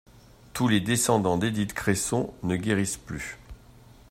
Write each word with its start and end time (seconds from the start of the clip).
Tous 0.53 0.67
les 0.67 0.79
descendants 0.81 1.37
d'Edith 1.37 1.73
Cresson 1.73 2.33
ne 2.41 2.55
guérissent 2.55 2.97
plus. 2.97 3.37